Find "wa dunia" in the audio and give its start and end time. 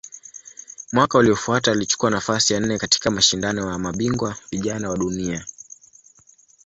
4.89-5.45